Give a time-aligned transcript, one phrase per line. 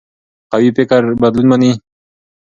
[0.51, 1.71] قوي فکر بدلون مني